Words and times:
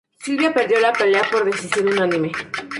Silva 0.17 0.51
perdió 0.51 0.79
la 0.79 0.91
pelea 0.91 1.21
por 1.31 1.45
decisión 1.45 1.87
unánime. 1.89 2.31